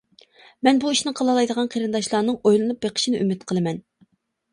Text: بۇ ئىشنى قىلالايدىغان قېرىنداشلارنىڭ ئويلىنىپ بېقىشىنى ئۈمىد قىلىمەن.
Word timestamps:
بۇ 0.67 0.93
ئىشنى 0.93 1.11
قىلالايدىغان 1.19 1.69
قېرىنداشلارنىڭ 1.75 2.39
ئويلىنىپ 2.39 2.81
بېقىشىنى 2.87 3.21
ئۈمىد 3.21 3.45
قىلىمەن. 3.53 3.79